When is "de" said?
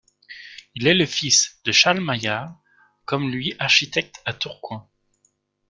1.63-1.71